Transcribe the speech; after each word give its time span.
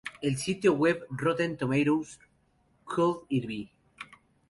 En 0.23 0.29
el 0.31 0.35
sitio 0.39 0.73
web 0.73 1.05
"Rotten 1.11 1.57
Tomatoes", 1.57 2.19
"Could 2.85 3.27
It 3.29 3.45
Be... 3.45 3.71